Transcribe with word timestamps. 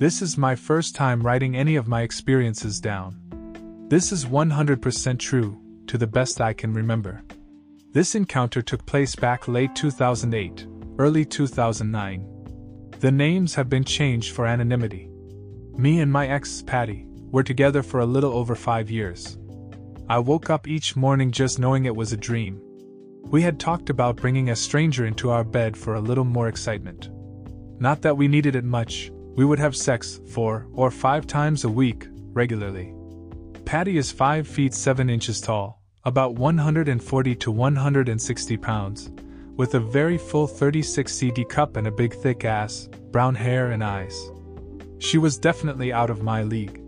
This 0.00 0.22
is 0.22 0.38
my 0.38 0.56
first 0.56 0.94
time 0.94 1.20
writing 1.20 1.54
any 1.54 1.76
of 1.76 1.86
my 1.86 2.00
experiences 2.00 2.80
down. 2.80 3.16
This 3.90 4.12
is 4.12 4.24
100% 4.24 5.18
true, 5.18 5.60
to 5.88 5.98
the 5.98 6.06
best 6.06 6.40
I 6.40 6.54
can 6.54 6.72
remember. 6.72 7.22
This 7.92 8.14
encounter 8.14 8.62
took 8.62 8.86
place 8.86 9.14
back 9.14 9.46
late 9.46 9.74
2008, 9.74 10.66
early 10.98 11.26
2009. 11.26 12.90
The 12.98 13.12
names 13.12 13.54
have 13.56 13.68
been 13.68 13.84
changed 13.84 14.32
for 14.32 14.46
anonymity. 14.46 15.10
Me 15.76 16.00
and 16.00 16.10
my 16.10 16.28
ex, 16.28 16.62
Patty, 16.62 17.04
were 17.30 17.42
together 17.42 17.82
for 17.82 18.00
a 18.00 18.06
little 18.06 18.32
over 18.32 18.54
five 18.54 18.90
years. 18.90 19.36
I 20.08 20.18
woke 20.18 20.48
up 20.48 20.66
each 20.66 20.96
morning 20.96 21.30
just 21.30 21.58
knowing 21.58 21.84
it 21.84 21.94
was 21.94 22.14
a 22.14 22.16
dream. 22.16 22.58
We 23.24 23.42
had 23.42 23.60
talked 23.60 23.90
about 23.90 24.16
bringing 24.16 24.48
a 24.48 24.56
stranger 24.56 25.04
into 25.04 25.28
our 25.28 25.44
bed 25.44 25.76
for 25.76 25.96
a 25.96 26.00
little 26.00 26.24
more 26.24 26.48
excitement. 26.48 27.10
Not 27.78 28.00
that 28.00 28.16
we 28.16 28.28
needed 28.28 28.56
it 28.56 28.64
much, 28.64 29.10
we 29.36 29.44
would 29.44 29.58
have 29.58 29.76
sex 29.76 30.20
four 30.28 30.66
or 30.72 30.90
five 30.90 31.26
times 31.26 31.64
a 31.64 31.68
week, 31.68 32.08
regularly. 32.32 32.94
Patty 33.64 33.98
is 33.98 34.10
5 34.10 34.48
feet 34.48 34.74
7 34.74 35.08
inches 35.08 35.40
tall, 35.40 35.80
about 36.04 36.34
140 36.34 37.34
to 37.36 37.50
160 37.50 38.56
pounds, 38.56 39.10
with 39.56 39.74
a 39.74 39.80
very 39.80 40.18
full 40.18 40.46
36 40.46 41.12
CD 41.14 41.44
cup 41.44 41.76
and 41.76 41.86
a 41.86 41.90
big 41.92 42.14
thick 42.14 42.44
ass, 42.44 42.88
brown 43.12 43.34
hair 43.34 43.70
and 43.70 43.84
eyes. 43.84 44.30
She 44.98 45.18
was 45.18 45.38
definitely 45.38 45.92
out 45.92 46.10
of 46.10 46.22
my 46.22 46.42
league. 46.42 46.80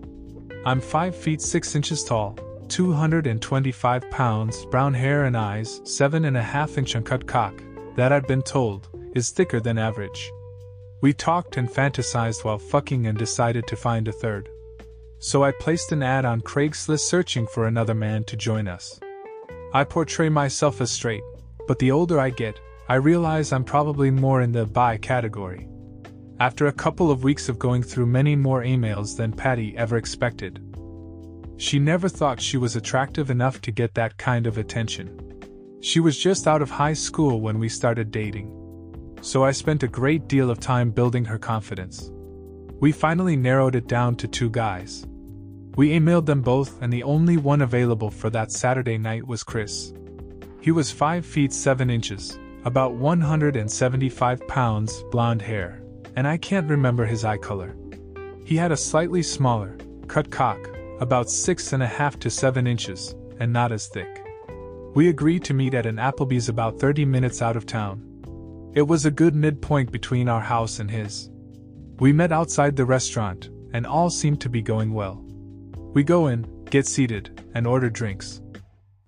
I'm 0.67 0.81
5 0.81 1.15
feet 1.15 1.41
6 1.41 1.75
inches 1.77 2.05
tall, 2.05 2.37
225 2.69 4.11
pounds, 4.11 4.65
brown 4.67 4.95
hair 4.95 5.25
and 5.25 5.37
eyes, 5.37 5.81
7.5 5.81 6.79
inch 6.79 6.97
uncut 6.97 7.27
cock, 7.27 7.63
that 7.97 8.13
I've 8.13 8.27
been 8.27 8.43
told, 8.43 8.89
is 9.15 9.31
thicker 9.31 9.61
than 9.61 9.79
average. 9.79 10.33
We 11.03 11.13
talked 11.13 11.57
and 11.57 11.69
fantasized 11.69 12.45
while 12.45 12.61
fucking 12.61 13.09
and 13.09 13.19
decided 13.19 13.67
to 13.67 13.75
find 13.75 14.07
a 14.07 14.13
third. 14.13 14.49
So 15.19 15.43
I 15.43 15.51
placed 15.51 15.91
an 15.91 16.01
ad 16.01 16.25
on 16.25 16.41
Craigslist 16.43 17.01
searching 17.01 17.49
for 17.49 17.67
another 17.67 17.93
man 17.93 18.23
to 18.25 18.37
join 18.37 18.69
us. 18.69 19.01
I 19.75 19.83
portray 19.83 20.29
myself 20.29 20.81
as 20.81 20.93
straight, 20.93 21.25
but 21.67 21.81
the 21.81 21.91
older 21.91 22.21
I 22.21 22.31
get, 22.31 22.61
I 22.89 22.97
realize 22.97 23.53
I'm 23.53 23.65
probably 23.65 24.13
more 24.13 24.43
in 24.43 24.53
the 24.53 24.65
bi 24.65 24.97
category. 24.97 25.69
After 26.39 26.69
a 26.69 26.73
couple 26.73 27.11
of 27.11 27.25
weeks 27.25 27.49
of 27.49 27.59
going 27.59 27.83
through 27.83 28.07
many 28.07 28.37
more 28.37 28.63
emails 28.63 29.17
than 29.17 29.33
Patty 29.33 29.77
ever 29.77 29.97
expected, 29.97 30.61
she 31.57 31.81
never 31.81 32.09
thought 32.09 32.41
she 32.41 32.59
was 32.59 32.77
attractive 32.77 33.29
enough 33.29 33.61
to 33.63 33.73
get 33.73 33.95
that 33.95 34.19
kind 34.19 34.47
of 34.47 34.57
attention. 34.57 35.19
She 35.81 35.99
was 35.99 36.17
just 36.17 36.47
out 36.47 36.63
of 36.63 36.71
high 36.71 36.93
school 36.95 37.41
when 37.41 37.59
we 37.59 37.69
started 37.69 38.13
dating 38.13 38.62
so 39.23 39.45
I 39.45 39.53
spent 39.53 39.85
a 39.85 39.89
great 39.89 40.29
deal 40.29 40.51
of 40.51 40.61
time 40.61 40.91
building 40.91 41.25
her 41.25 41.39
confidence. 41.39 42.11
We 42.81 42.91
finally 42.93 43.37
narrowed 43.37 43.77
it 43.77 43.87
down 43.87 44.17
to 44.17 44.29
two 44.29 44.51
guys. 44.51 45.07
We 45.77 45.91
emailed 45.91 46.27
them 46.27 46.43
both, 46.43 46.83
and 46.83 46.93
the 46.93 47.05
only 47.05 47.37
one 47.37 47.63
available 47.63 48.11
for 48.11 48.29
that 48.31 48.53
Saturday 48.53 48.99
night 48.99 49.27
was 49.27 49.45
Chris. 49.45 49.95
He 50.61 50.73
was 50.73 50.91
5 50.91 51.25
feet 51.25 51.53
7 51.53 51.89
inches, 51.89 52.39
about 52.65 52.95
175 52.95 54.47
pounds, 54.49 55.03
blonde 55.11 55.41
hair, 55.41 55.83
and 56.17 56.27
I 56.27 56.37
can't 56.37 56.69
remember 56.69 57.07
his 57.07 57.25
eye 57.25 57.39
color. 57.39 57.77
He 58.45 58.57
had 58.57 58.73
a 58.73 58.77
slightly 58.77 59.23
smaller, 59.23 59.79
cut 60.09 60.31
cock, 60.31 60.59
about 61.01 61.27
6.5 61.27 62.19
to 62.19 62.29
7 62.29 62.67
inches, 62.67 63.15
and 63.39 63.53
not 63.53 63.73
as 63.73 63.87
thick. 63.87 64.25
We 64.95 65.09
agreed 65.09 65.45
to 65.45 65.55
meet 65.55 65.75
at 65.75 65.87
an 65.87 65.97
Applebee's 65.97 66.49
about 66.49 66.79
30 66.79 67.05
minutes 67.05 67.41
out 67.41 67.57
of 67.57 67.65
town. 67.65 68.12
It 68.75 68.89
was 68.89 69.05
a 69.05 69.11
good 69.11 69.35
midpoint 69.35 69.93
between 69.93 70.31
our 70.31 70.41
house 70.41 70.79
and 70.79 70.91
his. 70.91 71.29
We 71.99 72.13
met 72.13 72.33
outside 72.33 72.75
the 72.75 72.87
restaurant, 72.87 73.51
and 73.75 73.87
all 73.87 74.09
seemed 74.09 74.41
to 74.41 74.49
be 74.49 74.63
going 74.63 74.95
well. 74.95 75.23
We 75.93 76.03
go 76.03 76.29
in, 76.29 76.47
get 76.71 76.87
seated, 76.87 77.45
and 77.55 77.67
order 77.67 77.91
drinks. 77.91 78.41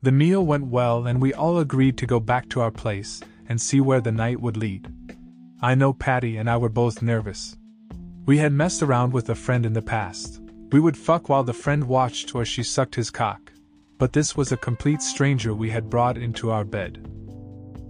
The 0.02 0.12
meal 0.12 0.44
went 0.44 0.66
well, 0.66 1.06
and 1.06 1.20
we 1.20 1.32
all 1.32 1.60
agreed 1.60 1.96
to 1.98 2.06
go 2.06 2.20
back 2.20 2.50
to 2.50 2.60
our 2.60 2.70
place 2.70 3.22
and 3.48 3.58
see 3.58 3.80
where 3.80 4.02
the 4.02 4.12
night 4.12 4.38
would 4.38 4.58
lead. 4.58 4.92
I 5.62 5.74
know 5.74 5.94
Patty 5.94 6.36
and 6.36 6.50
I 6.50 6.58
were 6.58 6.68
both 6.68 7.00
nervous. 7.00 7.56
We 8.26 8.36
had 8.36 8.52
messed 8.52 8.82
around 8.82 9.14
with 9.14 9.30
a 9.30 9.34
friend 9.34 9.64
in 9.64 9.72
the 9.72 9.80
past. 9.80 10.42
We 10.72 10.80
would 10.80 10.96
fuck 10.96 11.30
while 11.30 11.42
the 11.42 11.54
friend 11.54 11.84
watched 11.84 12.34
or 12.34 12.44
she 12.44 12.62
sucked 12.62 12.96
his 12.96 13.10
cock. 13.10 13.50
But 13.96 14.12
this 14.12 14.36
was 14.36 14.52
a 14.52 14.58
complete 14.58 15.00
stranger 15.00 15.54
we 15.54 15.70
had 15.70 15.88
brought 15.88 16.18
into 16.18 16.50
our 16.50 16.64
bed. 16.64 17.08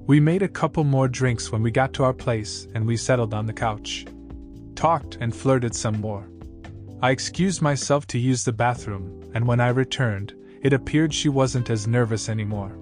We 0.06 0.20
made 0.20 0.42
a 0.42 0.48
couple 0.48 0.84
more 0.84 1.08
drinks 1.08 1.50
when 1.50 1.62
we 1.62 1.70
got 1.70 1.94
to 1.94 2.04
our 2.04 2.12
place 2.12 2.68
and 2.74 2.86
we 2.86 2.94
settled 2.94 3.32
on 3.32 3.46
the 3.46 3.54
couch. 3.54 4.04
Talked 4.74 5.16
and 5.18 5.34
flirted 5.34 5.74
some 5.74 5.98
more. 5.98 6.28
I 7.00 7.10
excused 7.10 7.62
myself 7.62 8.06
to 8.08 8.18
use 8.18 8.44
the 8.44 8.52
bathroom, 8.52 9.30
and 9.34 9.46
when 9.46 9.60
I 9.60 9.68
returned, 9.68 10.34
it 10.60 10.74
appeared 10.74 11.14
she 11.14 11.30
wasn't 11.30 11.70
as 11.70 11.86
nervous 11.86 12.28
anymore. 12.28 12.76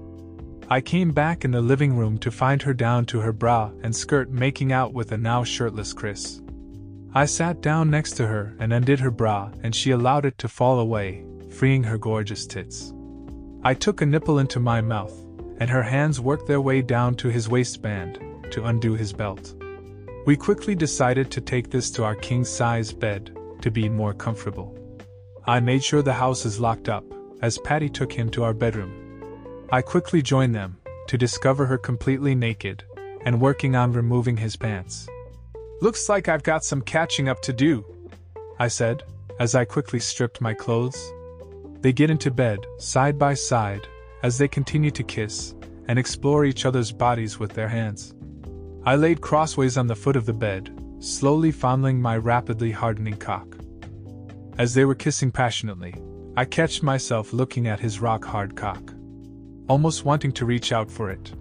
I 0.68 0.80
came 0.80 1.12
back 1.12 1.44
in 1.44 1.52
the 1.52 1.60
living 1.60 1.96
room 1.96 2.18
to 2.18 2.30
find 2.32 2.60
her 2.62 2.74
down 2.74 3.04
to 3.06 3.20
her 3.20 3.32
bra 3.32 3.70
and 3.82 3.94
skirt 3.94 4.30
making 4.30 4.72
out 4.72 4.92
with 4.92 5.12
a 5.12 5.18
now 5.18 5.44
shirtless 5.44 5.92
Chris. 5.92 6.40
I 7.14 7.26
sat 7.26 7.60
down 7.60 7.88
next 7.88 8.12
to 8.14 8.26
her 8.26 8.56
and 8.58 8.72
undid 8.72 8.98
her 8.98 9.12
bra, 9.12 9.52
and 9.62 9.74
she 9.74 9.92
allowed 9.92 10.24
it 10.24 10.38
to 10.38 10.48
fall 10.48 10.80
away, 10.80 11.24
freeing 11.50 11.84
her 11.84 11.98
gorgeous 11.98 12.46
tits. 12.46 12.92
I 13.62 13.74
took 13.74 14.00
a 14.00 14.06
nipple 14.06 14.40
into 14.40 14.58
my 14.58 14.80
mouth, 14.80 15.14
and 15.62 15.70
her 15.70 15.84
hands 15.84 16.18
worked 16.18 16.48
their 16.48 16.60
way 16.60 16.82
down 16.82 17.14
to 17.14 17.28
his 17.28 17.48
waistband 17.48 18.18
to 18.50 18.64
undo 18.64 18.94
his 18.94 19.12
belt. 19.12 19.54
We 20.26 20.36
quickly 20.36 20.74
decided 20.74 21.30
to 21.30 21.40
take 21.40 21.70
this 21.70 21.88
to 21.92 22.02
our 22.02 22.16
king 22.16 22.44
size 22.44 22.92
bed 22.92 23.30
to 23.60 23.70
be 23.70 23.88
more 23.88 24.12
comfortable. 24.12 24.76
I 25.46 25.60
made 25.60 25.84
sure 25.84 26.02
the 26.02 26.14
house 26.14 26.44
is 26.44 26.58
locked 26.58 26.88
up, 26.88 27.04
as 27.42 27.58
Patty 27.58 27.88
took 27.88 28.12
him 28.12 28.28
to 28.30 28.42
our 28.42 28.52
bedroom. 28.52 28.92
I 29.70 29.82
quickly 29.82 30.20
joined 30.20 30.52
them 30.52 30.78
to 31.06 31.16
discover 31.16 31.64
her 31.66 31.78
completely 31.78 32.34
naked 32.34 32.82
and 33.24 33.40
working 33.40 33.76
on 33.76 33.92
removing 33.92 34.38
his 34.38 34.56
pants. 34.56 35.06
Looks 35.80 36.08
like 36.08 36.26
I've 36.26 36.42
got 36.42 36.64
some 36.64 36.82
catching 36.82 37.28
up 37.28 37.40
to 37.42 37.52
do, 37.52 37.84
I 38.58 38.66
said, 38.66 39.04
as 39.38 39.54
I 39.54 39.64
quickly 39.64 40.00
stripped 40.00 40.40
my 40.40 40.54
clothes. 40.54 41.12
They 41.82 41.92
get 41.92 42.10
into 42.10 42.32
bed, 42.32 42.58
side 42.78 43.16
by 43.16 43.34
side, 43.34 43.86
as 44.22 44.38
they 44.38 44.48
continue 44.48 44.90
to 44.90 45.02
kiss 45.02 45.54
and 45.88 45.98
explore 45.98 46.44
each 46.44 46.64
other's 46.64 46.92
bodies 46.92 47.38
with 47.38 47.52
their 47.52 47.68
hands. 47.68 48.14
I 48.84 48.96
laid 48.96 49.20
crossways 49.20 49.76
on 49.76 49.86
the 49.86 49.96
foot 49.96 50.16
of 50.16 50.26
the 50.26 50.32
bed, 50.32 50.76
slowly 51.00 51.52
fondling 51.52 52.00
my 52.00 52.16
rapidly 52.16 52.70
hardening 52.70 53.16
cock. 53.16 53.56
As 54.58 54.74
they 54.74 54.84
were 54.84 54.94
kissing 54.94 55.30
passionately, 55.30 55.94
I 56.36 56.44
catched 56.44 56.82
myself 56.82 57.32
looking 57.32 57.66
at 57.66 57.80
his 57.80 58.00
rock 58.00 58.24
hard 58.24 58.56
cock, 58.56 58.94
almost 59.68 60.04
wanting 60.04 60.32
to 60.32 60.46
reach 60.46 60.72
out 60.72 60.90
for 60.90 61.10
it. 61.10 61.32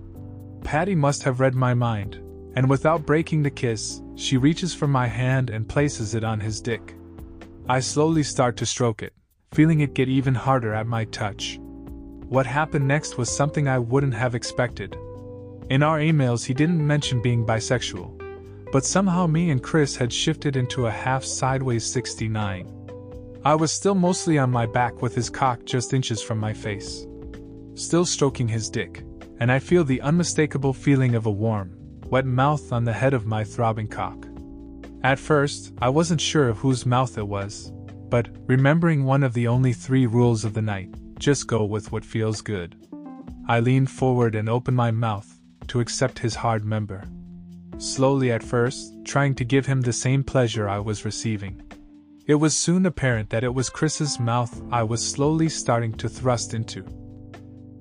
Patty 0.64 0.96
must 0.96 1.24
have 1.24 1.40
read 1.40 1.56
my 1.56 1.74
mind, 1.74 2.16
and 2.56 2.70
without 2.70 3.06
breaking 3.06 3.44
the 3.44 3.50
kiss, 3.50 4.02
she 4.16 4.38
reaches 4.38 4.74
for 4.74 4.88
my 4.88 5.08
hand 5.08 5.50
and 5.50 5.70
places 5.70 6.14
it 6.14 6.24
on 6.24 6.40
his 6.40 6.62
dick. 6.62 6.96
I 7.70 7.80
slowly 7.80 8.24
start 8.24 8.58
to 8.58 8.66
stroke 8.66 9.02
it, 9.02 9.14
feeling 9.54 9.80
it 9.80 9.94
get 9.94 10.10
even 10.10 10.36
harder 10.36 10.74
at 10.74 10.88
my 10.88 11.06
touch. 11.06 11.60
What 12.32 12.46
happened 12.46 12.88
next 12.88 13.18
was 13.18 13.30
something 13.30 13.68
I 13.68 13.78
wouldn't 13.78 14.14
have 14.14 14.36
expected. 14.36 14.96
In 15.70 15.84
our 15.84 16.00
emails, 16.00 16.46
he 16.46 16.54
didn't 16.54 16.88
mention 16.88 17.22
being 17.22 17.46
bisexual, 17.46 18.72
but 18.72 18.86
somehow 18.86 19.28
me 19.28 19.50
and 19.50 19.62
Chris 19.62 19.98
had 19.98 20.14
shifted 20.14 20.56
into 20.56 20.86
a 20.86 20.92
half 20.92 21.26
sideways 21.26 21.86
69. 21.86 22.72
I 23.44 23.54
was 23.54 23.74
still 23.74 23.96
mostly 23.96 24.38
on 24.38 24.50
my 24.50 24.66
back 24.66 25.02
with 25.02 25.14
his 25.14 25.30
cock 25.30 25.66
just 25.66 25.94
inches 25.94 26.22
from 26.22 26.38
my 26.38 26.54
face. 26.54 27.06
Still 27.74 28.06
stroking 28.06 28.48
his 28.48 28.70
dick, 28.70 29.04
and 29.42 29.52
I 29.52 29.60
feel 29.60 29.84
the 29.84 30.00
unmistakable 30.00 30.72
feeling 30.72 31.16
of 31.16 31.26
a 31.26 31.30
warm, 31.30 31.76
wet 32.06 32.26
mouth 32.26 32.72
on 32.72 32.86
the 32.86 32.94
head 32.94 33.14
of 33.14 33.26
my 33.26 33.44
throbbing 33.44 33.90
cock. 33.90 34.26
At 35.04 35.20
first, 35.20 35.74
I 35.82 35.90
wasn't 35.90 36.22
sure 36.22 36.54
whose 36.54 36.86
mouth 36.86 37.18
it 37.18 37.28
was, 37.28 37.74
but, 38.08 38.30
remembering 38.48 39.04
one 39.04 39.24
of 39.24 39.34
the 39.34 39.50
only 39.50 39.74
three 39.74 40.06
rules 40.06 40.46
of 40.46 40.54
the 40.54 40.62
night, 40.62 40.96
just 41.22 41.46
go 41.46 41.64
with 41.64 41.92
what 41.92 42.04
feels 42.04 42.42
good. 42.42 42.76
I 43.48 43.60
leaned 43.60 43.92
forward 43.92 44.34
and 44.34 44.50
opened 44.50 44.76
my 44.76 44.90
mouth 44.90 45.40
to 45.68 45.80
accept 45.80 46.18
his 46.18 46.34
hard 46.34 46.66
member. 46.66 47.04
Slowly 47.78 48.32
at 48.32 48.42
first, 48.42 48.94
trying 49.06 49.36
to 49.36 49.46
give 49.46 49.68
him 49.68 49.82
the 49.82 49.94
same 49.94 50.24
pleasure 50.24 50.68
I 50.68 50.80
was 50.80 51.06
receiving. 51.06 51.62
It 52.26 52.36
was 52.36 52.56
soon 52.56 52.88
apparent 52.88 53.30
that 53.30 53.44
it 53.44 53.54
was 53.54 53.70
Chris's 53.70 54.20
mouth 54.20 54.62
I 54.72 54.82
was 54.82 55.08
slowly 55.08 55.48
starting 55.48 55.94
to 55.94 56.10
thrust 56.10 56.56
into. 56.56 56.84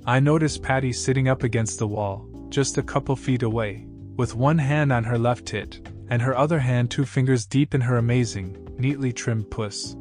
I 0.04 0.20
noticed 0.20 0.62
Patty 0.62 0.92
sitting 0.92 1.28
up 1.28 1.42
against 1.42 1.78
the 1.78 1.88
wall, 1.88 2.28
just 2.50 2.76
a 2.76 2.82
couple 2.82 3.16
feet 3.16 3.42
away, 3.42 3.86
with 4.16 4.34
one 4.34 4.58
hand 4.58 4.92
on 4.92 5.04
her 5.04 5.18
left 5.18 5.46
tit, 5.46 5.80
and 6.10 6.20
her 6.20 6.36
other 6.36 6.58
hand 6.58 6.90
two 6.90 7.06
fingers 7.06 7.46
deep 7.46 7.74
in 7.74 7.80
her 7.80 7.96
amazing, 7.96 8.68
neatly 8.78 9.14
trimmed 9.14 9.50
puss. 9.50 9.96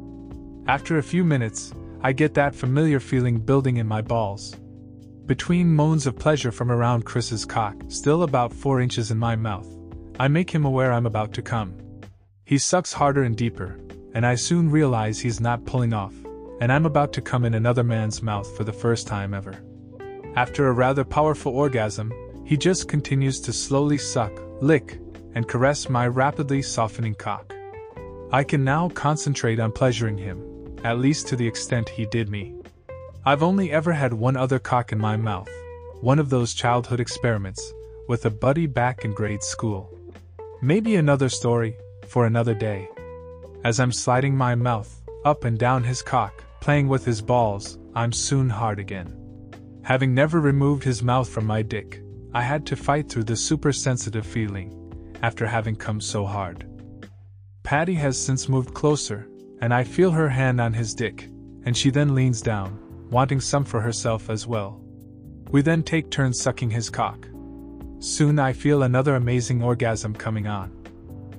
After 0.66 0.98
a 0.98 1.02
few 1.02 1.24
minutes, 1.24 1.72
I 2.02 2.12
get 2.12 2.32
that 2.34 2.54
familiar 2.54 2.98
feeling 2.98 3.38
building 3.38 3.76
in 3.76 3.86
my 3.86 4.00
balls. 4.00 4.56
Between 5.26 5.70
moans 5.70 6.06
of 6.06 6.18
pleasure 6.18 6.50
from 6.50 6.72
around 6.72 7.04
Chris's 7.04 7.44
cock, 7.44 7.76
still 7.88 8.22
about 8.22 8.54
four 8.54 8.80
inches 8.80 9.10
in 9.10 9.18
my 9.18 9.36
mouth, 9.36 9.68
I 10.18 10.26
make 10.28 10.50
him 10.50 10.64
aware 10.64 10.92
I'm 10.92 11.04
about 11.04 11.34
to 11.34 11.42
come. 11.42 11.74
He 12.46 12.56
sucks 12.56 12.92
harder 12.92 13.22
and 13.24 13.36
deeper, 13.36 13.78
and 14.14 14.24
I 14.24 14.34
soon 14.34 14.70
realize 14.70 15.20
he's 15.20 15.40
not 15.40 15.66
pulling 15.66 15.92
off, 15.92 16.14
and 16.60 16.72
I'm 16.72 16.86
about 16.86 17.12
to 17.12 17.20
come 17.20 17.44
in 17.44 17.54
another 17.54 17.84
man's 17.84 18.22
mouth 18.22 18.56
for 18.56 18.64
the 18.64 18.72
first 18.72 19.06
time 19.06 19.34
ever. 19.34 19.62
After 20.36 20.68
a 20.68 20.72
rather 20.72 21.04
powerful 21.04 21.52
orgasm, 21.52 22.12
he 22.46 22.56
just 22.56 22.88
continues 22.88 23.40
to 23.42 23.52
slowly 23.52 23.98
suck, 23.98 24.32
lick, 24.60 24.98
and 25.34 25.46
caress 25.46 25.88
my 25.88 26.06
rapidly 26.06 26.62
softening 26.62 27.14
cock. 27.14 27.54
I 28.32 28.42
can 28.42 28.64
now 28.64 28.88
concentrate 28.88 29.60
on 29.60 29.70
pleasuring 29.70 30.16
him, 30.16 30.42
at 30.84 30.98
least 30.98 31.28
to 31.28 31.36
the 31.36 31.46
extent 31.46 31.88
he 31.88 32.06
did 32.06 32.28
me. 32.28 32.54
I've 33.24 33.42
only 33.42 33.70
ever 33.70 33.92
had 33.92 34.14
one 34.14 34.36
other 34.36 34.58
cock 34.58 34.92
in 34.92 34.98
my 34.98 35.16
mouth, 35.16 35.50
one 36.00 36.18
of 36.18 36.30
those 36.30 36.54
childhood 36.54 37.00
experiments, 37.00 37.72
with 38.08 38.24
a 38.24 38.30
buddy 38.30 38.66
back 38.66 39.04
in 39.04 39.12
grade 39.12 39.42
school. 39.42 39.96
Maybe 40.62 40.96
another 40.96 41.28
story, 41.28 41.76
for 42.06 42.26
another 42.26 42.54
day. 42.54 42.88
As 43.62 43.78
I'm 43.78 43.92
sliding 43.92 44.36
my 44.36 44.54
mouth 44.54 45.00
up 45.24 45.44
and 45.44 45.58
down 45.58 45.84
his 45.84 46.02
cock, 46.02 46.42
playing 46.60 46.88
with 46.88 47.04
his 47.04 47.20
balls, 47.20 47.78
I'm 47.94 48.12
soon 48.12 48.48
hard 48.48 48.78
again. 48.78 49.16
Having 49.82 50.14
never 50.14 50.40
removed 50.40 50.84
his 50.84 51.02
mouth 51.02 51.28
from 51.28 51.46
my 51.46 51.62
dick, 51.62 52.02
I 52.32 52.42
had 52.42 52.66
to 52.66 52.76
fight 52.76 53.08
through 53.08 53.24
the 53.24 53.36
super 53.36 53.72
sensitive 53.72 54.26
feeling 54.26 54.76
after 55.22 55.46
having 55.46 55.76
come 55.76 56.00
so 56.00 56.24
hard. 56.24 56.66
Patty 57.62 57.94
has 57.94 58.20
since 58.20 58.48
moved 58.48 58.72
closer, 58.74 59.28
and 59.60 59.72
I 59.74 59.84
feel 59.84 60.10
her 60.10 60.28
hand 60.28 60.60
on 60.60 60.72
his 60.72 60.94
dick, 60.94 61.28
and 61.64 61.76
she 61.76 61.90
then 61.90 62.14
leans 62.14 62.40
down, 62.40 62.78
wanting 63.10 63.40
some 63.40 63.64
for 63.64 63.80
herself 63.80 64.30
as 64.30 64.46
well. 64.46 64.80
We 65.50 65.62
then 65.62 65.82
take 65.82 66.10
turns 66.10 66.40
sucking 66.40 66.70
his 66.70 66.90
cock. 66.90 67.26
Soon 67.98 68.38
I 68.38 68.52
feel 68.52 68.82
another 68.82 69.16
amazing 69.16 69.62
orgasm 69.62 70.14
coming 70.14 70.46
on. 70.46 70.72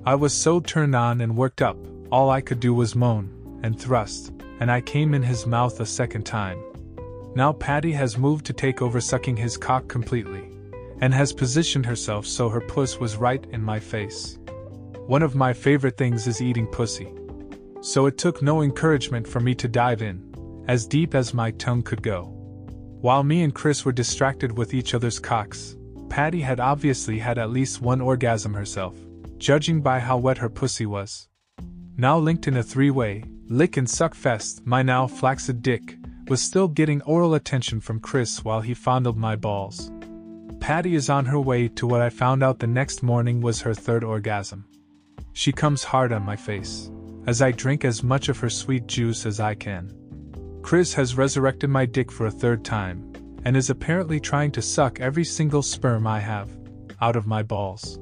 I 0.04 0.14
was 0.14 0.32
so 0.34 0.60
turned 0.60 0.94
on 0.94 1.20
and 1.20 1.36
worked 1.36 1.62
up, 1.62 1.76
all 2.10 2.30
I 2.30 2.40
could 2.40 2.60
do 2.60 2.74
was 2.74 2.94
moan 2.94 3.60
and 3.62 3.80
thrust, 3.80 4.32
and 4.60 4.70
I 4.70 4.80
came 4.80 5.14
in 5.14 5.22
his 5.22 5.46
mouth 5.46 5.80
a 5.80 5.86
second 5.86 6.24
time. 6.24 6.62
Now 7.34 7.52
Patty 7.52 7.92
has 7.92 8.18
moved 8.18 8.44
to 8.46 8.52
take 8.52 8.82
over 8.82 9.00
sucking 9.00 9.36
his 9.36 9.56
cock 9.56 9.88
completely, 9.88 10.50
and 11.00 11.14
has 11.14 11.32
positioned 11.32 11.86
herself 11.86 12.26
so 12.26 12.48
her 12.48 12.60
puss 12.60 13.00
was 13.00 13.16
right 13.16 13.44
in 13.50 13.62
my 13.62 13.80
face. 13.80 14.38
One 15.06 15.22
of 15.22 15.34
my 15.34 15.52
favorite 15.52 15.96
things 15.96 16.26
is 16.26 16.42
eating 16.42 16.66
pussy. 16.66 17.12
So 17.82 18.06
it 18.06 18.16
took 18.16 18.40
no 18.40 18.62
encouragement 18.62 19.26
for 19.26 19.40
me 19.40 19.56
to 19.56 19.66
dive 19.66 20.02
in, 20.02 20.64
as 20.68 20.86
deep 20.86 21.16
as 21.16 21.34
my 21.34 21.50
tongue 21.50 21.82
could 21.82 22.00
go. 22.00 22.26
While 23.00 23.24
me 23.24 23.42
and 23.42 23.52
Chris 23.52 23.84
were 23.84 23.90
distracted 23.90 24.56
with 24.56 24.72
each 24.72 24.94
other's 24.94 25.18
cocks, 25.18 25.76
Patty 26.08 26.40
had 26.40 26.60
obviously 26.60 27.18
had 27.18 27.38
at 27.38 27.50
least 27.50 27.82
one 27.82 28.00
orgasm 28.00 28.54
herself, 28.54 28.94
judging 29.36 29.80
by 29.80 29.98
how 29.98 30.16
wet 30.16 30.38
her 30.38 30.48
pussy 30.48 30.86
was. 30.86 31.28
Now 31.96 32.18
linked 32.18 32.46
in 32.46 32.56
a 32.56 32.62
three 32.62 32.90
way, 32.90 33.24
lick 33.48 33.76
and 33.76 33.90
suck 33.90 34.14
fest, 34.14 34.64
my 34.64 34.82
now 34.82 35.08
flaccid 35.08 35.60
dick 35.60 35.96
was 36.28 36.40
still 36.40 36.68
getting 36.68 37.02
oral 37.02 37.34
attention 37.34 37.80
from 37.80 37.98
Chris 37.98 38.44
while 38.44 38.60
he 38.60 38.74
fondled 38.74 39.16
my 39.16 39.34
balls. 39.34 39.90
Patty 40.60 40.94
is 40.94 41.10
on 41.10 41.26
her 41.26 41.40
way 41.40 41.66
to 41.66 41.88
what 41.88 42.00
I 42.00 42.10
found 42.10 42.44
out 42.44 42.60
the 42.60 42.68
next 42.68 43.02
morning 43.02 43.40
was 43.40 43.62
her 43.62 43.74
third 43.74 44.04
orgasm. 44.04 44.66
She 45.32 45.50
comes 45.50 45.82
hard 45.82 46.12
on 46.12 46.22
my 46.22 46.36
face, 46.36 46.92
as 47.26 47.42
I 47.42 47.52
drink 47.52 47.84
as 47.84 48.02
much 48.02 48.28
of 48.28 48.38
her 48.38 48.50
sweet 48.50 48.86
juice 48.86 49.26
as 49.26 49.40
I 49.40 49.54
can. 49.54 49.92
Chris 50.62 50.94
has 50.94 51.16
resurrected 51.16 51.70
my 51.70 51.86
dick 51.86 52.10
for 52.10 52.26
a 52.26 52.30
third 52.30 52.64
time, 52.64 53.12
and 53.44 53.56
is 53.56 53.70
apparently 53.70 54.20
trying 54.20 54.52
to 54.52 54.62
suck 54.62 55.00
every 55.00 55.24
single 55.24 55.62
sperm 55.62 56.06
I 56.06 56.20
have 56.20 56.50
out 57.00 57.16
of 57.16 57.26
my 57.26 57.42
balls. 57.42 57.98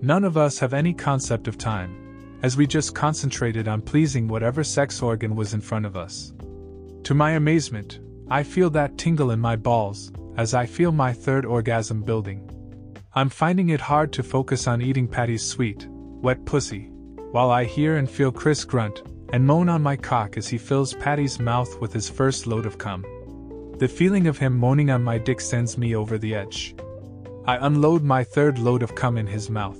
None 0.00 0.24
of 0.24 0.36
us 0.36 0.58
have 0.58 0.72
any 0.72 0.94
concept 0.94 1.48
of 1.48 1.58
time, 1.58 2.38
as 2.42 2.56
we 2.56 2.66
just 2.66 2.94
concentrated 2.94 3.68
on 3.68 3.82
pleasing 3.82 4.28
whatever 4.28 4.64
sex 4.64 5.02
organ 5.02 5.34
was 5.34 5.54
in 5.54 5.60
front 5.60 5.84
of 5.84 5.96
us. 5.96 6.32
To 7.04 7.14
my 7.14 7.32
amazement, 7.32 8.00
I 8.30 8.42
feel 8.42 8.70
that 8.70 8.96
tingle 8.96 9.30
in 9.30 9.40
my 9.40 9.56
balls 9.56 10.12
as 10.36 10.54
I 10.54 10.66
feel 10.66 10.92
my 10.92 11.12
third 11.12 11.44
orgasm 11.44 12.02
building. 12.02 12.48
I'm 13.14 13.28
finding 13.28 13.70
it 13.70 13.80
hard 13.80 14.12
to 14.12 14.22
focus 14.22 14.68
on 14.68 14.80
eating 14.80 15.08
Patty's 15.08 15.44
sweet, 15.44 15.86
wet 15.90 16.44
pussy, 16.44 16.90
while 17.32 17.50
I 17.50 17.64
hear 17.64 17.96
and 17.96 18.08
feel 18.08 18.32
Chris 18.32 18.64
grunt 18.64 19.02
and 19.32 19.46
moan 19.46 19.68
on 19.68 19.82
my 19.82 19.96
cock 19.96 20.38
as 20.38 20.48
he 20.48 20.56
fills 20.56 20.94
Patty's 20.94 21.38
mouth 21.38 21.80
with 21.80 21.92
his 21.92 22.08
first 22.08 22.46
load 22.46 22.64
of 22.64 22.78
cum. 22.78 23.04
The 23.78 23.88
feeling 23.88 24.26
of 24.26 24.38
him 24.38 24.56
moaning 24.56 24.90
on 24.90 25.04
my 25.04 25.18
dick 25.18 25.40
sends 25.40 25.76
me 25.76 25.94
over 25.94 26.16
the 26.16 26.34
edge. 26.34 26.74
I 27.44 27.64
unload 27.66 28.02
my 28.02 28.24
third 28.24 28.58
load 28.58 28.82
of 28.82 28.94
cum 28.94 29.18
in 29.18 29.26
his 29.26 29.50
mouth. 29.50 29.78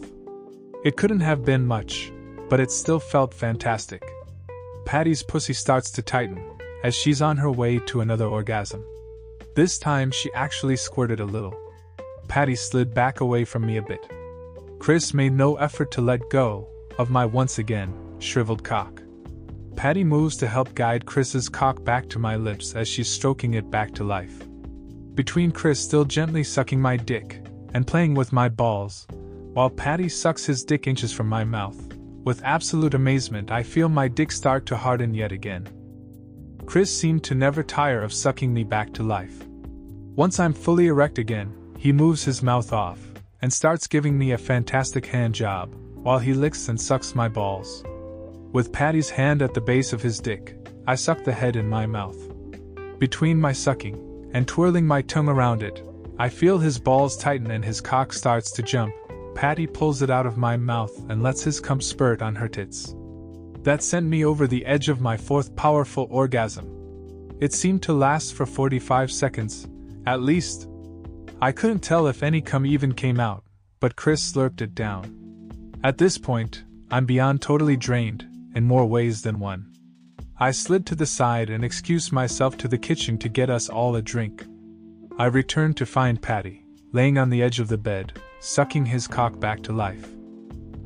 It 0.84 0.96
couldn't 0.96 1.20
have 1.20 1.44
been 1.44 1.66
much, 1.66 2.12
but 2.48 2.60
it 2.60 2.70
still 2.70 3.00
felt 3.00 3.32
fantastic. 3.32 4.02
Patty's 4.84 5.22
pussy 5.22 5.54
starts 5.54 5.90
to 5.92 6.02
tighten 6.02 6.42
as 6.84 6.94
she's 6.94 7.22
on 7.22 7.38
her 7.38 7.50
way 7.50 7.78
to 7.78 8.00
another 8.00 8.26
orgasm. 8.26 8.84
This 9.54 9.78
time 9.78 10.10
she 10.10 10.32
actually 10.34 10.76
squirted 10.76 11.20
a 11.20 11.24
little. 11.24 11.58
Patty 12.28 12.54
slid 12.54 12.94
back 12.94 13.20
away 13.20 13.44
from 13.44 13.66
me 13.66 13.78
a 13.78 13.82
bit. 13.82 14.06
Chris 14.78 15.12
made 15.12 15.32
no 15.32 15.56
effort 15.56 15.90
to 15.92 16.00
let 16.00 16.28
go 16.30 16.68
of 16.98 17.10
my 17.10 17.24
once 17.24 17.58
again 17.58 17.94
shriveled 18.18 18.64
cock. 18.64 19.02
Patty 19.76 20.02
moves 20.02 20.36
to 20.38 20.48
help 20.48 20.74
guide 20.74 21.06
Chris's 21.06 21.48
cock 21.48 21.84
back 21.84 22.08
to 22.08 22.18
my 22.18 22.34
lips 22.34 22.74
as 22.74 22.88
she's 22.88 23.08
stroking 23.08 23.54
it 23.54 23.70
back 23.70 23.94
to 23.94 24.04
life. 24.04 24.42
Between 25.14 25.52
Chris 25.52 25.80
still 25.80 26.04
gently 26.04 26.42
sucking 26.42 26.80
my 26.80 26.96
dick 26.96 27.44
and 27.74 27.86
playing 27.86 28.14
with 28.14 28.32
my 28.32 28.48
balls, 28.48 29.06
while 29.52 29.70
Patty 29.70 30.08
sucks 30.08 30.44
his 30.44 30.64
dick 30.64 30.86
inches 30.86 31.12
from 31.12 31.28
my 31.28 31.44
mouth, 31.44 31.80
with 32.24 32.42
absolute 32.44 32.94
amazement, 32.94 33.50
I 33.50 33.62
feel 33.62 33.88
my 33.88 34.08
dick 34.08 34.32
start 34.32 34.66
to 34.66 34.76
harden 34.76 35.14
yet 35.14 35.32
again. 35.32 35.68
Chris 36.66 36.94
seemed 36.94 37.24
to 37.24 37.34
never 37.34 37.62
tire 37.62 38.02
of 38.02 38.12
sucking 38.12 38.52
me 38.52 38.64
back 38.64 38.92
to 38.94 39.02
life. 39.02 39.46
Once 40.16 40.38
I'm 40.40 40.52
fully 40.52 40.88
erect 40.88 41.18
again, 41.18 41.54
he 41.78 41.92
moves 41.92 42.24
his 42.24 42.42
mouth 42.42 42.72
off 42.72 42.98
and 43.40 43.52
starts 43.52 43.86
giving 43.86 44.18
me 44.18 44.32
a 44.32 44.38
fantastic 44.38 45.06
hand 45.06 45.34
job 45.34 45.72
while 46.08 46.18
he 46.18 46.32
licks 46.32 46.70
and 46.70 46.80
sucks 46.80 47.14
my 47.14 47.28
balls. 47.28 47.84
With 48.52 48.72
Patty's 48.72 49.10
hand 49.10 49.42
at 49.42 49.52
the 49.52 49.60
base 49.60 49.92
of 49.92 50.00
his 50.00 50.20
dick, 50.20 50.56
I 50.86 50.94
suck 50.94 51.22
the 51.22 51.34
head 51.34 51.54
in 51.54 51.68
my 51.68 51.84
mouth. 51.84 52.16
Between 52.98 53.38
my 53.38 53.52
sucking 53.52 54.30
and 54.32 54.48
twirling 54.48 54.86
my 54.86 55.02
tongue 55.02 55.28
around 55.28 55.62
it, 55.62 55.86
I 56.18 56.30
feel 56.30 56.56
his 56.56 56.78
balls 56.78 57.18
tighten 57.18 57.50
and 57.50 57.62
his 57.62 57.82
cock 57.82 58.14
starts 58.14 58.50
to 58.52 58.62
jump. 58.62 58.94
Patty 59.34 59.66
pulls 59.66 60.00
it 60.00 60.08
out 60.08 60.24
of 60.24 60.38
my 60.38 60.56
mouth 60.56 60.98
and 61.10 61.22
lets 61.22 61.42
his 61.42 61.60
cum 61.60 61.78
spurt 61.82 62.22
on 62.22 62.34
her 62.36 62.48
tits. 62.48 62.94
That 63.64 63.82
sent 63.82 64.06
me 64.06 64.24
over 64.24 64.46
the 64.46 64.64
edge 64.64 64.88
of 64.88 65.02
my 65.02 65.18
fourth 65.18 65.54
powerful 65.56 66.08
orgasm. 66.10 67.36
It 67.38 67.52
seemed 67.52 67.82
to 67.82 67.92
last 67.92 68.32
for 68.32 68.46
45 68.46 69.12
seconds, 69.12 69.68
at 70.06 70.22
least. 70.22 70.70
I 71.42 71.52
couldn't 71.52 71.80
tell 71.80 72.06
if 72.06 72.22
any 72.22 72.40
cum 72.40 72.64
even 72.64 72.94
came 72.94 73.20
out, 73.20 73.44
but 73.78 73.94
Chris 73.94 74.32
slurped 74.32 74.62
it 74.62 74.74
down. 74.74 75.27
At 75.84 75.98
this 75.98 76.18
point, 76.18 76.64
I'm 76.90 77.06
beyond 77.06 77.40
totally 77.40 77.76
drained, 77.76 78.26
in 78.54 78.64
more 78.64 78.84
ways 78.84 79.22
than 79.22 79.38
one. 79.38 79.72
I 80.40 80.50
slid 80.50 80.84
to 80.86 80.96
the 80.96 81.06
side 81.06 81.50
and 81.50 81.64
excused 81.64 82.12
myself 82.12 82.56
to 82.58 82.68
the 82.68 82.78
kitchen 82.78 83.16
to 83.18 83.28
get 83.28 83.48
us 83.48 83.68
all 83.68 83.94
a 83.94 84.02
drink. 84.02 84.44
I 85.18 85.26
returned 85.26 85.76
to 85.76 85.86
find 85.86 86.20
Patty, 86.20 86.64
laying 86.92 87.16
on 87.16 87.30
the 87.30 87.42
edge 87.42 87.60
of 87.60 87.68
the 87.68 87.78
bed, 87.78 88.12
sucking 88.40 88.86
his 88.86 89.06
cock 89.06 89.38
back 89.38 89.62
to 89.64 89.72
life. 89.72 90.08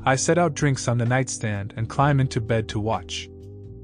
I 0.05 0.15
set 0.15 0.37
out 0.37 0.53
drinks 0.53 0.87
on 0.87 0.99
the 0.99 1.05
nightstand 1.05 1.73
and 1.75 1.89
climb 1.89 2.19
into 2.19 2.39
bed 2.39 2.67
to 2.69 2.79
watch. 2.79 3.29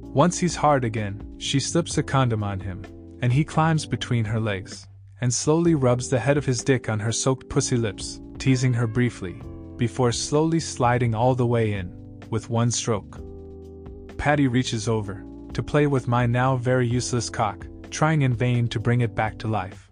Once 0.01 0.37
he's 0.37 0.55
hard 0.55 0.83
again, 0.83 1.35
she 1.39 1.59
slips 1.59 1.97
a 1.97 2.03
condom 2.03 2.43
on 2.43 2.59
him, 2.59 2.83
and 3.21 3.33
he 3.33 3.43
climbs 3.43 3.85
between 3.85 4.25
her 4.25 4.39
legs, 4.39 4.87
and 5.21 5.33
slowly 5.33 5.73
rubs 5.73 6.09
the 6.09 6.19
head 6.19 6.37
of 6.37 6.45
his 6.45 6.63
dick 6.63 6.87
on 6.87 6.99
her 6.99 7.11
soaked 7.11 7.49
pussy 7.49 7.77
lips, 7.77 8.21
teasing 8.37 8.73
her 8.73 8.87
briefly, 8.87 9.41
before 9.79 10.11
slowly 10.11 10.59
sliding 10.59 11.15
all 11.15 11.33
the 11.33 11.47
way 11.47 11.73
in, 11.73 11.91
with 12.29 12.51
one 12.51 12.69
stroke. 12.69 13.19
Patty 14.17 14.47
reaches 14.47 14.87
over 14.87 15.23
to 15.53 15.63
play 15.63 15.87
with 15.87 16.07
my 16.07 16.27
now 16.27 16.55
very 16.55 16.87
useless 16.87 17.29
cock, 17.29 17.65
trying 17.89 18.21
in 18.21 18.33
vain 18.35 18.67
to 18.67 18.79
bring 18.79 19.01
it 19.01 19.15
back 19.15 19.39
to 19.39 19.47
life. 19.47 19.89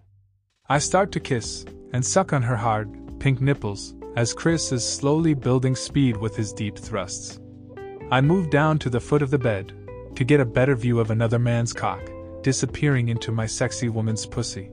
I 0.70 0.77
start 0.77 1.12
to 1.13 1.20
kiss 1.20 1.65
and 1.94 2.06
suck 2.06 2.34
on 2.34 2.44
her 2.44 2.58
hard, 2.58 3.20
pink 3.20 3.41
nipples 3.41 3.96
as 4.17 4.34
Chris 4.34 4.72
is 4.72 4.88
slowly 4.88 5.34
building 5.34 5.75
speed 5.75 6.17
with 6.17 6.36
his 6.36 6.51
deep 6.51 6.77
thrusts. 6.77 7.39
I 8.12 8.20
move 8.20 8.50
down 8.50 8.79
to 8.79 8.89
the 8.89 9.00
foot 9.00 9.22
of 9.22 9.32
the 9.32 9.38
bed 9.38 9.74
to 10.15 10.24
get 10.24 10.39
a 10.39 10.46
better 10.46 10.75
view 10.75 11.00
of 11.00 11.12
another 11.12 11.39
man's 11.39 11.72
cock, 11.72 12.01
disappearing 12.41 13.10
into 13.10 13.32
my 13.32 13.46
sexy 13.46 13.89
woman's 13.89 14.25
pussy. 14.25 14.72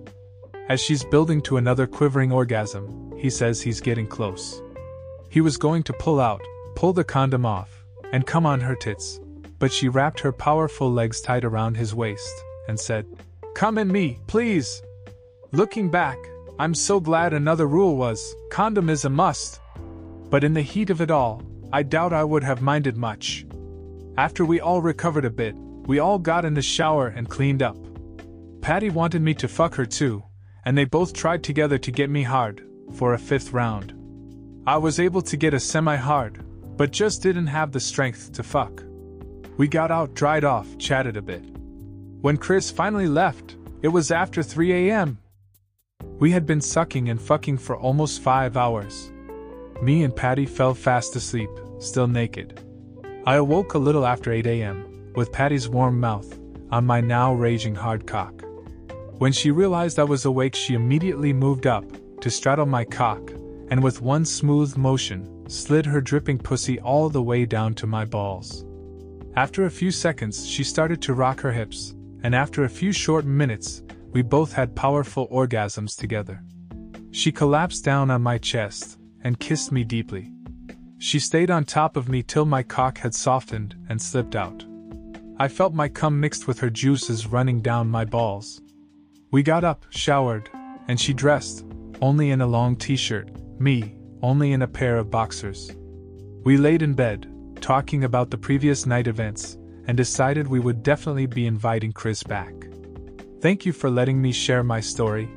As 0.68 0.80
she's 0.80 1.04
building 1.04 1.42
to 1.42 1.58
another 1.58 1.86
quivering 1.86 2.32
orgasm, 2.32 3.12
he 3.18 3.28
says 3.28 3.60
he's 3.60 3.80
getting 3.80 4.06
close. 4.06 4.62
He 5.34 5.40
was 5.40 5.56
going 5.56 5.82
to 5.82 5.92
pull 5.92 6.20
out, 6.20 6.40
pull 6.76 6.92
the 6.92 7.02
condom 7.02 7.44
off, 7.44 7.82
and 8.12 8.24
come 8.24 8.46
on 8.46 8.60
her 8.60 8.76
tits, 8.76 9.18
but 9.58 9.72
she 9.72 9.88
wrapped 9.88 10.20
her 10.20 10.30
powerful 10.30 10.88
legs 10.88 11.20
tight 11.20 11.44
around 11.44 11.76
his 11.76 11.92
waist 11.92 12.32
and 12.68 12.78
said, 12.78 13.04
Come 13.56 13.76
in 13.76 13.90
me, 13.90 14.20
please. 14.28 14.80
Looking 15.50 15.90
back, 15.90 16.18
I'm 16.60 16.72
so 16.72 17.00
glad 17.00 17.32
another 17.32 17.66
rule 17.66 17.96
was 17.96 18.32
condom 18.52 18.88
is 18.88 19.04
a 19.04 19.10
must. 19.10 19.58
But 20.30 20.44
in 20.44 20.54
the 20.54 20.62
heat 20.62 20.88
of 20.88 21.00
it 21.00 21.10
all, 21.10 21.42
I 21.72 21.82
doubt 21.82 22.12
I 22.12 22.22
would 22.22 22.44
have 22.44 22.62
minded 22.62 22.96
much. 22.96 23.44
After 24.16 24.44
we 24.44 24.60
all 24.60 24.82
recovered 24.82 25.24
a 25.24 25.30
bit, 25.30 25.56
we 25.56 25.98
all 25.98 26.20
got 26.20 26.44
in 26.44 26.54
the 26.54 26.62
shower 26.62 27.08
and 27.08 27.28
cleaned 27.28 27.60
up. 27.60 27.76
Patty 28.60 28.88
wanted 28.88 29.20
me 29.20 29.34
to 29.34 29.48
fuck 29.48 29.74
her 29.74 29.84
too, 29.84 30.22
and 30.64 30.78
they 30.78 30.84
both 30.84 31.12
tried 31.12 31.42
together 31.42 31.76
to 31.78 31.90
get 31.90 32.08
me 32.08 32.22
hard, 32.22 32.64
for 32.92 33.14
a 33.14 33.18
fifth 33.18 33.52
round. 33.52 34.03
I 34.66 34.78
was 34.78 34.98
able 34.98 35.20
to 35.20 35.36
get 35.36 35.52
a 35.52 35.60
semi 35.60 35.94
hard, 35.94 36.42
but 36.78 36.90
just 36.90 37.22
didn't 37.22 37.48
have 37.48 37.70
the 37.70 37.80
strength 37.80 38.32
to 38.32 38.42
fuck. 38.42 38.82
We 39.58 39.68
got 39.68 39.90
out, 39.90 40.14
dried 40.14 40.42
off, 40.42 40.78
chatted 40.78 41.18
a 41.18 41.22
bit. 41.22 41.44
When 42.22 42.38
Chris 42.38 42.70
finally 42.70 43.06
left, 43.06 43.56
it 43.82 43.88
was 43.88 44.10
after 44.10 44.42
3 44.42 44.88
a.m. 44.88 45.18
We 46.18 46.30
had 46.30 46.46
been 46.46 46.62
sucking 46.62 47.10
and 47.10 47.20
fucking 47.20 47.58
for 47.58 47.76
almost 47.76 48.22
five 48.22 48.56
hours. 48.56 49.12
Me 49.82 50.02
and 50.02 50.16
Patty 50.16 50.46
fell 50.46 50.72
fast 50.72 51.14
asleep, 51.14 51.50
still 51.78 52.06
naked. 52.06 52.62
I 53.26 53.34
awoke 53.34 53.74
a 53.74 53.78
little 53.78 54.06
after 54.06 54.32
8 54.32 54.46
a.m., 54.46 55.12
with 55.14 55.30
Patty's 55.30 55.68
warm 55.68 56.00
mouth 56.00 56.38
on 56.70 56.86
my 56.86 57.02
now 57.02 57.34
raging 57.34 57.74
hard 57.74 58.06
cock. 58.06 58.42
When 59.18 59.32
she 59.32 59.50
realized 59.50 59.98
I 59.98 60.04
was 60.04 60.24
awake, 60.24 60.54
she 60.54 60.72
immediately 60.72 61.34
moved 61.34 61.66
up 61.66 61.84
to 62.22 62.30
straddle 62.30 62.64
my 62.64 62.86
cock, 62.86 63.30
and 63.70 63.82
with 63.82 64.02
one 64.02 64.24
smooth 64.24 64.76
motion, 64.76 65.48
slid 65.48 65.86
her 65.86 66.00
dripping 66.00 66.38
pussy 66.38 66.80
all 66.80 67.08
the 67.08 67.22
way 67.22 67.44
down 67.44 67.74
to 67.74 67.86
my 67.86 68.04
balls. 68.04 68.64
After 69.36 69.64
a 69.64 69.70
few 69.70 69.90
seconds, 69.90 70.46
she 70.46 70.62
started 70.62 71.02
to 71.02 71.14
rock 71.14 71.40
her 71.40 71.52
hips, 71.52 71.94
and 72.22 72.34
after 72.34 72.64
a 72.64 72.68
few 72.68 72.92
short 72.92 73.24
minutes, 73.24 73.82
we 74.12 74.22
both 74.22 74.52
had 74.52 74.76
powerful 74.76 75.28
orgasms 75.28 75.96
together. 75.96 76.42
She 77.10 77.32
collapsed 77.32 77.84
down 77.84 78.10
on 78.10 78.22
my 78.22 78.38
chest 78.38 78.98
and 79.22 79.40
kissed 79.40 79.72
me 79.72 79.84
deeply. 79.84 80.30
She 80.98 81.18
stayed 81.18 81.50
on 81.50 81.64
top 81.64 81.96
of 81.96 82.08
me 82.08 82.22
till 82.22 82.44
my 82.44 82.62
cock 82.62 82.98
had 82.98 83.14
softened 83.14 83.74
and 83.88 84.00
slipped 84.00 84.36
out. 84.36 84.64
I 85.38 85.48
felt 85.48 85.74
my 85.74 85.88
cum 85.88 86.20
mixed 86.20 86.46
with 86.46 86.60
her 86.60 86.70
juices 86.70 87.26
running 87.26 87.60
down 87.60 87.88
my 87.88 88.04
balls. 88.04 88.62
We 89.32 89.42
got 89.42 89.64
up, 89.64 89.84
showered, 89.90 90.48
and 90.86 91.00
she 91.00 91.12
dressed, 91.12 91.66
only 92.00 92.30
in 92.30 92.40
a 92.40 92.46
long 92.46 92.76
t 92.76 92.94
shirt, 92.94 93.30
me, 93.64 93.96
only 94.22 94.52
in 94.52 94.62
a 94.62 94.68
pair 94.68 94.96
of 94.98 95.10
boxers. 95.10 95.74
We 96.44 96.58
laid 96.58 96.82
in 96.82 96.92
bed, 96.92 97.26
talking 97.60 98.04
about 98.04 98.30
the 98.30 98.36
previous 98.36 98.84
night 98.84 99.06
events, 99.06 99.56
and 99.86 99.96
decided 99.96 100.46
we 100.46 100.60
would 100.60 100.82
definitely 100.82 101.26
be 101.26 101.46
inviting 101.46 101.92
Chris 101.92 102.22
back. 102.22 102.52
Thank 103.40 103.64
you 103.64 103.72
for 103.72 103.88
letting 103.88 104.20
me 104.20 104.32
share 104.32 104.62
my 104.62 104.80
story. 104.80 105.28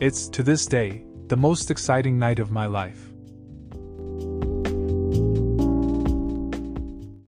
It's, 0.00 0.28
to 0.28 0.42
this 0.42 0.64
day, 0.66 1.04
the 1.28 1.36
most 1.36 1.70
exciting 1.70 2.18
night 2.18 2.38
of 2.38 2.50
my 2.50 2.66
life. 2.66 3.09